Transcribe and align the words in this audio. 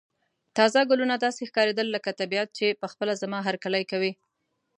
تازه 0.57 0.81
ګلونه 0.89 1.15
داسې 1.25 1.41
ښکاریدل 1.49 1.87
لکه 1.95 2.17
طبیعت 2.19 2.49
چې 2.57 2.77
په 2.81 2.87
خپله 2.91 3.13
زما 3.21 3.39
هرکلی 3.47 3.83
کوي. 3.91 4.11